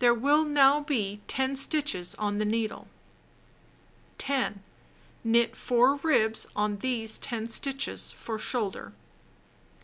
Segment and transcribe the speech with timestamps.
[0.00, 2.88] There will now be 10 stitches on the needle.
[4.18, 4.64] 10.
[5.22, 8.92] Knit 4 ribs on these 10 stitches for shoulder.